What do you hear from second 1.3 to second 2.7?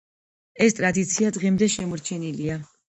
დღემდე შემორჩენილია.